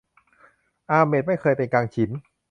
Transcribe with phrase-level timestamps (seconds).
[0.89, 2.09] อาเหม็ดไม่เคยเป็นกังฉิน